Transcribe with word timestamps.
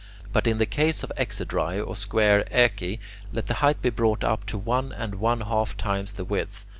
But 0.33 0.47
in 0.47 0.57
the 0.57 0.65
case 0.65 1.03
of 1.03 1.11
exedrae 1.15 1.79
or 1.79 1.95
square 1.95 2.43
oeci, 2.51 2.97
let 3.31 3.45
the 3.45 3.53
height 3.61 3.83
be 3.83 3.91
brought 3.91 4.23
up 4.23 4.47
to 4.47 4.57
one 4.57 4.91
and 4.91 5.13
one 5.19 5.41
half 5.41 5.77
times 5.77 6.13
the 6.13 6.25
width. 6.25 6.65